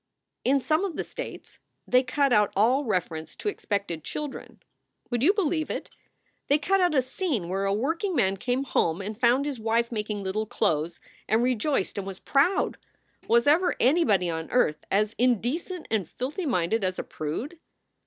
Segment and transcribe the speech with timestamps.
[0.43, 4.59] In some of the states they cut out all reference to expected children.
[5.11, 5.91] Would you believe it?
[6.47, 10.23] They cut out a scene where a workingman came home and found his wife making
[10.23, 12.77] little clothes and rejoiced and was proud!
[13.27, 17.59] Was ever any body on earth as indecent and filthy minded as a prude?